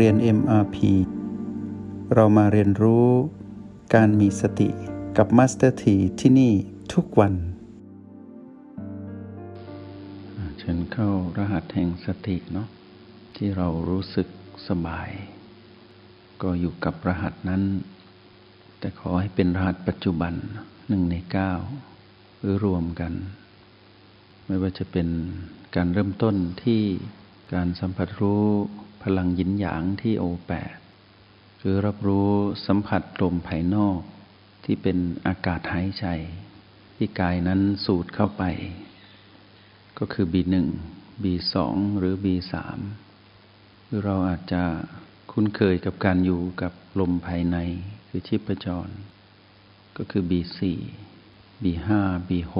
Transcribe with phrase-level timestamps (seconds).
[0.00, 0.76] เรียน MRP
[2.14, 3.08] เรามาเรียนรู้
[3.94, 4.68] การมีสติ
[5.16, 6.52] กับ Master T ที่ที่นี่
[6.92, 7.34] ทุกวัน
[10.58, 11.08] เชิญเข้า
[11.38, 12.68] รหัสแห่งสติเนาะ
[13.36, 14.28] ที่เรารู้สึก
[14.68, 15.10] สบาย
[16.42, 17.62] ก็อยู่กับรหัสนั้น
[18.78, 20.34] แต่ขอให้เป็นรหัสปัจจุบัน
[20.88, 21.52] หนึ่งในเก้า
[22.38, 23.12] หรือรวมกัน
[24.46, 25.08] ไม่ว่าจะเป็น
[25.76, 26.80] การเริ่มต้นที่
[27.54, 28.46] การสัมผัสรู้
[29.08, 30.76] พลังยินหยางที่โอแปด
[31.60, 32.30] คือรับรู้
[32.66, 34.00] สัมผัสลมภายนอก
[34.64, 36.06] ที่เป็นอากาศหายใจ
[36.96, 38.42] ที่กายนั้นสูดเข้าไป
[39.98, 40.54] ก็คือ B1
[41.22, 41.54] B2
[41.98, 42.52] หรือ B3
[43.86, 44.62] คือเราอาจจะ
[45.32, 47.56] คุ้นเคยกับการอยู่กับลมภายใน
[48.08, 48.88] คือชีพจร
[49.96, 50.60] ก็คือ B4
[51.62, 51.88] B5
[52.28, 52.54] B6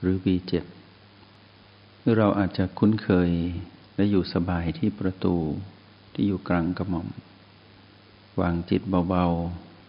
[0.00, 0.52] หรือ B7
[2.00, 3.30] คือเราอาจจะคุ้นเคย
[3.96, 5.36] และอยู่สบายที่ประตู
[6.12, 7.08] ที่อยู่กลางกระหม่อม
[8.40, 9.26] วางจิตเบา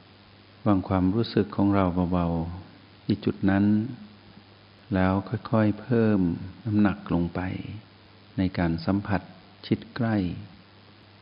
[0.02, 3.66] ๆ วางความรู้สึกของเราเบาๆ ที่จุดนั้น
[4.94, 6.20] แล้วค่อยๆเพิ่ม
[6.66, 7.40] น้ำหนักลงไป
[8.38, 9.22] ในการสัมผัส
[9.66, 10.16] ชิดใกล้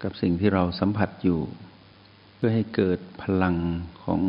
[0.03, 1.41] กับสิ่งที่เราสัมผัสอยู่
[2.35, 3.55] เพื่อให้เกิดพลัง
[4.03, 4.21] ของ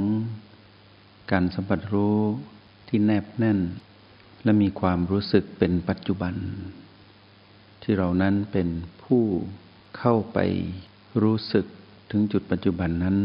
[1.32, 2.18] การสัมผัสรู้
[2.88, 3.58] ที่แนบแน่น
[4.44, 6.34] และมีความรู้สึกเป็นปัจจุบัน
[7.82, 8.68] ที่เรานั้นเป็น
[9.04, 9.24] ผู้
[9.98, 10.38] เข้าไป
[11.22, 11.66] รู้สึก
[12.10, 13.16] ถึงจุดปัจจุบันนั้น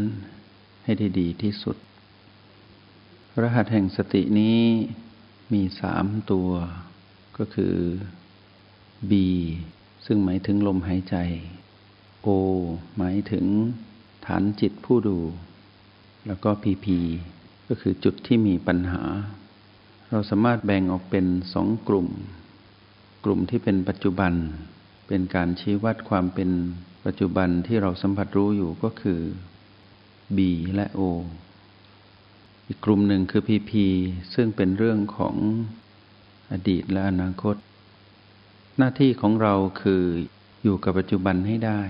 [0.83, 1.77] ให้ได้ดีที่สุด
[3.41, 4.59] รหัสแห่งสตินี้
[5.53, 6.49] มีสามตัว
[7.38, 7.75] ก็คือ
[9.09, 9.14] B
[10.05, 11.16] ซึ่งหมายถึงลมหายใจ
[12.25, 12.27] O
[12.97, 13.45] หมายถึง
[14.25, 15.17] ฐานจิตผู้ดู
[16.27, 16.86] แล้วก็ PP
[17.67, 19.03] ก็คือจุดที่มีปัญหา
[20.09, 22.08] เราสามารถแบ่งออกเป็นสองกลุ่ม
[23.28, 24.33] ลุ่มที่เป็นปัจจุบัน
[25.08, 26.49] เป็นการชี้วัดความเป็น
[27.05, 29.20] ปัจจุบันที่เราสัมผัสรู้อยู่ก็คือ
[30.38, 30.39] B
[30.76, 31.02] และ O
[32.67, 33.71] อีกกลุ่มหนึ่งคือ PP
[34.33, 35.36] ซึ่งเป็นเรื่องของ
[36.52, 37.55] อดีตและอนาคต
[38.77, 40.04] หน้าที่ของเราคือ
[40.64, 41.82] อยู่กับปัจจุบันให้ได้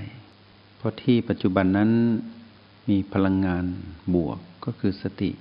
[0.77, 1.91] เพราะที่ปัจจุบันนั้น
[2.89, 3.65] มีพลังงาน
[4.13, 5.31] บวกก็คือสติ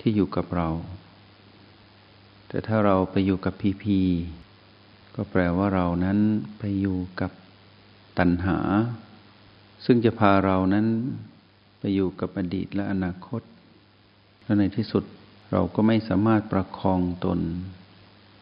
[0.00, 0.68] ที่อยู่กับเรา
[2.48, 3.84] แต่ถ้าเราไปอยู่กับ PP
[5.20, 6.18] ก็แปลว่าเรานั้น
[6.58, 7.30] ไปอยู่กับ
[8.18, 8.58] ตัณหา
[9.84, 10.86] ซึ่งจะพาเรานั้น
[11.78, 13.42] ไปอยู่กับอดีตและอนาคต
[14.44, 15.04] และในที่สุด
[15.52, 17.40] เราก็ไม่สามารถประคองตน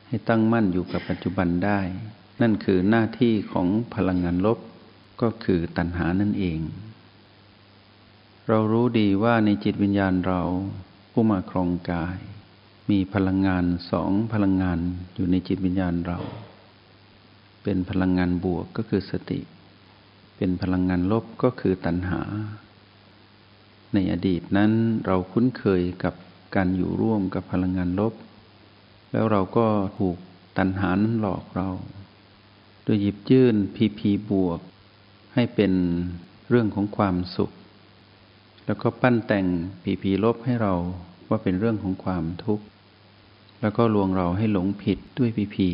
[0.09, 1.81] ให้ตั้งมั่นอยู่กับปัจจุบันได้
[2.41, 4.59] นั่นคือหน้าที่ของพลังงานลบ
[5.23, 6.59] ก็คือตัณหานั่นเอง
[8.49, 10.43] เรารู้ดีว่าในจิตวิญญาณเรา
[11.13, 12.19] ผู้มาครองกาย
[12.91, 14.79] มีพลังงานสองพลังงาน
[15.15, 16.21] อยู่ในจิตวิญญาณเรา
[17.69, 19.41] เป็นพลังงานบวกก็คือสติ
[20.37, 22.21] เป็นพลังงานลบก็คือตัณหา
[23.95, 24.73] ในอดีตนั้น
[25.07, 26.15] เราคุ้นเคยกับ
[26.55, 28.15] การอยู่ร่วมกับพลังงานลบ
[29.13, 29.67] แล้วเราก็
[29.99, 30.17] ถูก
[30.59, 30.91] ตัณหา
[31.21, 31.69] หลอกเรา
[32.83, 34.61] โดยหยิบยื่นพีพีบวก
[35.35, 35.73] ให้เป็น
[36.49, 37.51] เรื่องของความสุข
[38.67, 39.47] แล้วก็ปั้นแต่ง
[39.83, 40.75] พีพีลบให้เรา
[41.29, 42.65] ว่าเป็นเรื่องของความทุกข์
[43.61, 45.69] แล้วก็ลวงเราให้หลงผิดด้วยพีพี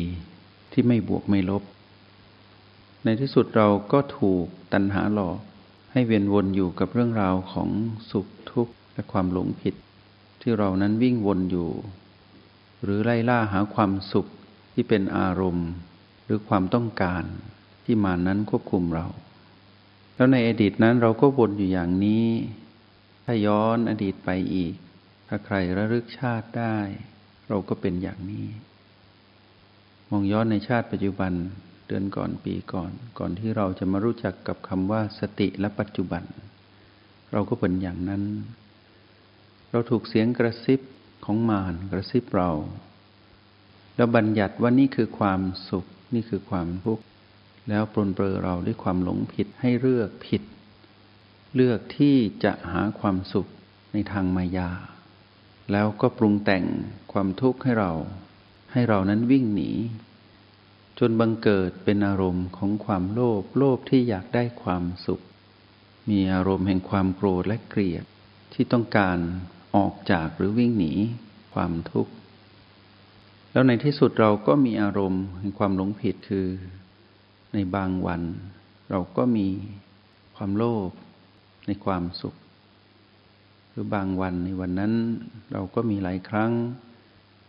[0.71, 1.63] ที่ไม่บวกไม่ลบ
[3.03, 5.39] ในที่สุดเราก็ถูกตัณหาหลอก
[5.91, 7.69] ให้เวียนวนอยู่กับเรื่องราวของ
[8.11, 9.75] สุขทุกข์และความหลงผิด
[10.41, 11.69] ที่เรานั้นวิ่งวนอยู่
[12.83, 14.27] หรือไล่ล่าหาความสุข
[14.73, 15.69] ที่เป็นอารมณ์
[16.25, 17.23] หรือความต้องการ
[17.85, 19.07] ที่มานั้นควบคุมเรา
[20.15, 22.27] แล้วในอดีตนั้นเราก็วนอยู่อย่างนี้
[23.23, 24.73] ถ้าย้อนอดีตไปอีก
[25.27, 26.77] ถ้าใครระลึกชาติได้
[27.47, 28.47] เราก็เป็นอย่างนี้
[30.09, 31.33] มองย้อนในชาติปัจจุบัน
[31.87, 36.23] เดือนก่อนปีก่อน ก่อนที่เราจะมารู้จักกับคำว่าสติและปัจจุบัน
[37.31, 38.23] เราก็เป็นอย่างนั้น
[39.71, 40.79] เราถูกเสียงกระซิบ
[41.25, 42.51] ของมารกระซิบเรา
[43.95, 47.03] แล้วบัญญัติว่านี่คือความสุขนี่คือความทุกข์
[47.69, 50.43] แล้วปลนเปลือเราด้วยความหลงผิดให้เลือกผิด
[51.55, 53.47] เลือกที่จะหาความสุข
[53.93, 54.69] ในทางมายา
[55.71, 56.65] แล้วก็ปรุงแต่ง
[57.13, 57.91] ความทุกข์ให้เรา
[58.71, 59.71] ให้เรานั้นวิ่งหนี
[60.99, 65.23] จนบังเกิดเป็นอารมณ์ของความโลภโลภที่อยากได้ความสุข
[66.09, 68.05] มีอารมณ์แห่งความโกรธและเกลียด
[68.53, 69.17] ที่ต้องการ
[69.75, 70.93] ออกจากหรือวิ่งหนี
[71.53, 72.11] ความทุกข์
[73.51, 76.47] แล้วในที่สุดเราก็มีอารมณ์แห่งความหลงผิดคือ
[77.53, 78.21] ในบางวัน
[78.89, 79.47] เราก็มี
[80.35, 80.89] ความโลภ
[81.67, 82.35] ในความสุข
[83.69, 84.93] หรือบางวันในวันนั้น
[85.51, 86.51] เราก็มีหลายครั้ง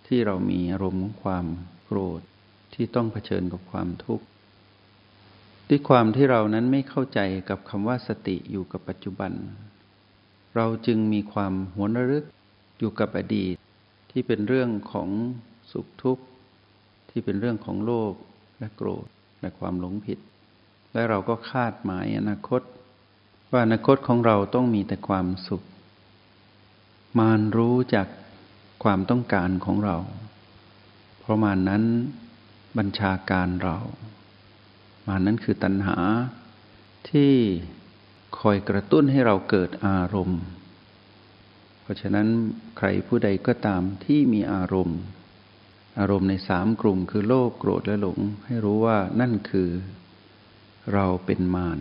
[0.06, 1.46] ที่เรามีอารมณ์ของความ
[1.84, 2.20] โกรธ
[2.74, 4.24] ที่ต้องเผชิญกับความทุกข์
[5.68, 9.32] ด้วยความที่เรานั้นไม่เข้าใจกับคำว่าสติอยู่กับปัจจุบัน
[10.56, 12.24] เราจึงมีความหวนระลึก
[12.78, 13.54] อยู่กับอดีต
[14.10, 15.08] ที่เป็นเรื่องของ
[15.72, 16.24] สุขทุกข์
[17.10, 18.12] ที่เป็นเรื่องของโลภ
[18.58, 19.06] และโกรธ
[19.40, 20.18] และความหลงผิด
[20.92, 22.62] และเราก็คาดหมายอนาคต
[23.50, 25.62] ว่าอนาคตของเราต้องมีแต่ความสุข
[27.18, 28.08] มารรู้จาก
[28.84, 29.96] ความต้องการของเรา
[31.20, 31.82] เพราะมานั้น
[32.78, 33.78] บัญชาการเรา
[35.06, 35.98] มานั้นคือตัณหา
[37.10, 37.32] ที่
[38.38, 40.42] คอยกระตุ้นให้เราเกิดอารมณ์
[41.82, 42.28] เพราะฉะนั้น
[42.78, 45.00] ใครผู้ใดก็ตามที่มีอารมณ์
[45.98, 49.70] อารมณ์ในสามกลุ่มคือโลภโกรธและหลง ให้รู้ว่านั่นคือ
[50.92, 51.78] เราเป็นมาร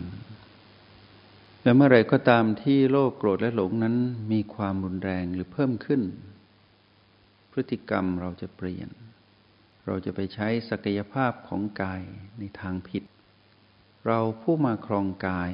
[1.62, 3.94] และเมื่อไรก็ตามที่โลภโกรธและหลงนั้น
[4.32, 6.02] มีความรุนแรงหรือเพิ่มขึ้น
[7.52, 8.88] พฤติกรรมเราจะเปลี่ยน
[9.86, 12.02] เราจะไปใช้ศักยภาพของกาย
[12.38, 13.02] ในทางผิด
[14.06, 15.50] เราผู้มาครองกาย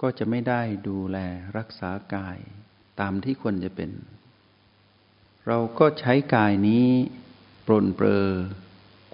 [0.00, 1.18] ก็จะไม่ได้ดูแล
[1.56, 2.38] รักษากาย
[3.00, 3.90] ตามที่ควรจะเป็น
[5.46, 6.86] เราก็ใช้กายนี้
[7.66, 8.28] ปรนเปรอ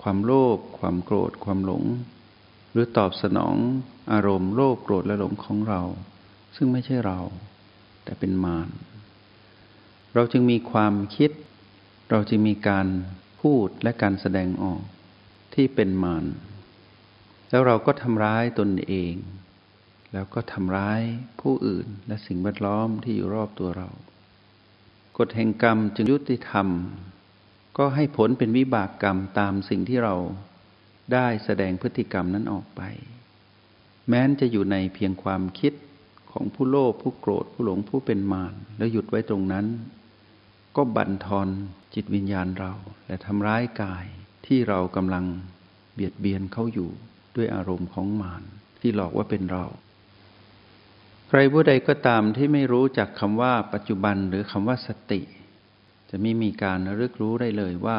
[0.03, 1.85] ความโลภความโกรธ ความหลง
[2.71, 3.57] หรือตอบสนอง
[4.13, 5.83] อารมณ์โลภโกรธและหลงของเรา
[6.57, 7.19] ซึ่งไม่ใช่เรา
[8.05, 8.69] แต่เป็นมาร
[10.15, 11.31] เราจึงมีความคิด
[12.11, 12.87] เราจึงมีการ
[13.41, 14.83] พูดและการแสดงออก
[15.55, 16.25] ที่เป็นมาร
[17.51, 19.15] แล้วเราก็ทำร้ายตนเอง
[20.13, 21.01] แล้วก็ทำร้าย
[21.41, 23.89] ผู้อื่นและสิ่งแวดล้อมที่อยู่รอบตัวเรา
[25.19, 26.69] กฎแห่งกรรมจึงยุติธรรม
[27.79, 30.15] ก็ให้ผลเป็นวิบากกรรมตามสิ่งที่เรา
[31.13, 32.83] ได้แสดงพฤติกรรมนั้นออกไป
[34.09, 35.73] แม้นจะอยู่ในเพียงความคิด
[36.31, 39.67] ของผู้โลภผู้โกรธผู้หลงผู้เป็นมารแล้วหยุดไว้ตรงนั้น
[40.77, 41.49] ก็บั่นทอน
[41.95, 42.73] จิตวิญญาณเรา
[43.07, 44.05] และทำร้ายกาย
[44.47, 45.25] ที่เรากำลัง
[45.95, 46.91] เบียดเบียนเขาอยู่
[47.37, 48.43] ด้วยอารมณ์ของมาร
[48.81, 49.65] ที่หลอกว่าเป็นเรา
[51.29, 55.21] ใครผู้ใดก็ตามที่ไม่รู้จักคำว่าปัจจุบันหรือคำว่าสติ
[56.11, 57.99] จะไม่มีการระลึกรู้ได้เลยว่า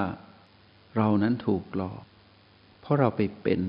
[0.97, 2.03] เรานั้นถูกหลอก
[2.81, 3.61] เพราะเราไปเป็น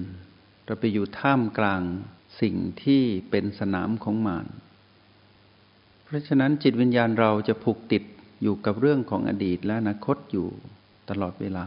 [0.67, 1.83] เราไปอยู่ท่ามกลาง
[2.41, 4.47] สิ่งที่เป็นสนามของมาร
[6.05, 8.03] เพราะฉะนั้นจิตวิญญาณเราจะผูกติด
[8.43, 10.49] อยู่กับเรื่องของอดีตและอนาคตอยู่
[11.11, 11.67] ตลอดเวลา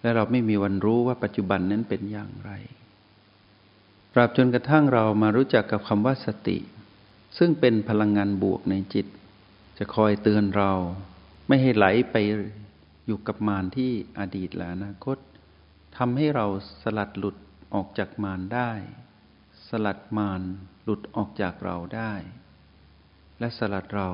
[0.00, 2.50] และเราไม่มีวันรู้ว่าปัจจุบันนั้นเป็นอย่างไร
[4.12, 6.58] ตราบจนกระทั่งเรามารู้จักกับคำว่าสติ
[7.38, 9.06] ซึ่งเป็นพลังงานบวกในจิต
[9.78, 10.72] จะคอยเตือนเรา
[11.48, 12.16] ไม่ให้ไหลไป
[13.06, 15.18] อยู่กับมารที่อดีตและอนาคต
[15.96, 16.46] ทำให้เรา
[16.82, 17.36] สลัดหลุด
[17.74, 18.70] ออกจากมารได้
[19.68, 20.42] สลัดมาร
[20.82, 22.12] หลุดออกจากเราได้
[23.38, 24.10] และสลัดเรา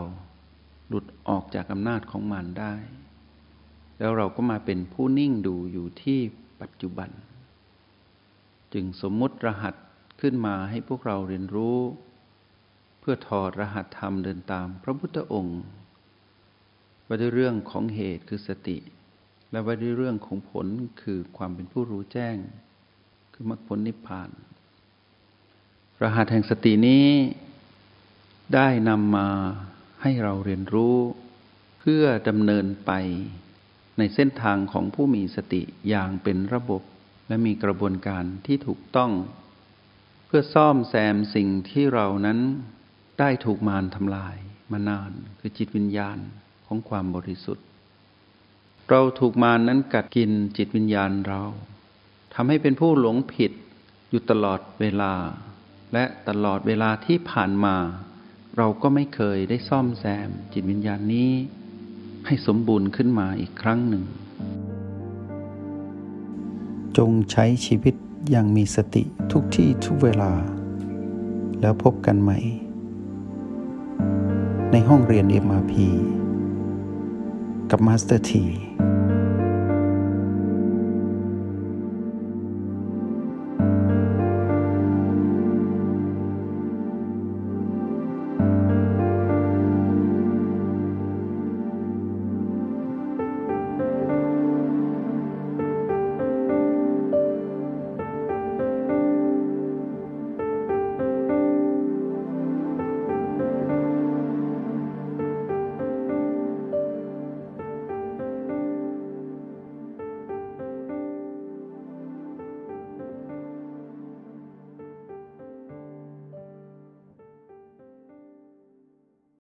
[0.89, 2.75] หลุดออกจากอำนาจของมันได้
[3.99, 6.21] แล้วเราก็มาเป็นผู้นิ่งดูอยู่ที่
[6.61, 7.11] ปัจจุบัน
[8.73, 9.75] จึงสมมุติรหัส
[10.21, 11.79] ขึ้นมาให้พวกเราเรียนรู้
[13.01, 15.61] เพื่อถอดรหัสธรรมเดินตามพระพุทธองค์
[17.07, 18.79] ว่าด้วยเรื่องของเหตุคือสติ
[19.51, 20.67] และว่าด้วยเรื่องของผล
[21.03, 22.37] คือความเป็นผู้รู้แจ้ง
[23.33, 24.31] คือมรรคผลนิพพาน
[26.03, 27.09] รหัสแห่งสตินี้
[28.55, 29.29] ได้นำมา
[30.07, 30.97] ให้เราเรียนรู้
[31.81, 32.93] เพื่อดำเนินไป
[33.99, 36.83] ในเส้นทางของผู้มีสติอย่างเป็นระบบ
[37.29, 39.13] และมีกระบวนการที่ถูกต้อง
[40.27, 42.39] เพื่อซ่อมแซมสิ่งที่เรานั้น
[43.19, 44.37] ได้ถูกมารทำลาย
[44.73, 46.19] มานาน คือจิตวิญญาณ
[46.67, 47.67] ของความบริสุทธิ์
[48.91, 51.43] เราถูกมารนั้นกัดกินจิตวิญญาณเรา
[52.35, 53.53] ทำให้เป็นผู้หลงผิด
[54.11, 55.15] อยู่ตลอดเวลา
[55.93, 57.77] และตลอดเวลาที่ผ่านมา
[58.59, 61.31] เราก็ไม่เคยได้ซ่อมแซมจิตวิญญาณนี้
[62.27, 64.05] ให้สมบูรณ์ขึ้นมาอีกครั้งหนึ่ง
[66.97, 67.95] จงใช้ชีวิต
[68.31, 70.33] อย่างมีสติทุกที่ทุกเวลา
[71.61, 72.39] แล้วพบกันใหม่
[74.73, 75.73] ในห้องเรียน MRP
[77.71, 78.45] กับมาสเตอร์ที